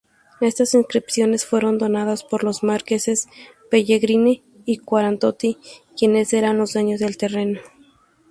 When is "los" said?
2.43-2.63, 6.57-6.73